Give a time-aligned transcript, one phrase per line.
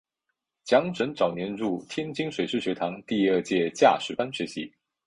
[0.65, 4.73] 蒋拯早年入天津水师学堂第二届驾驶班学习。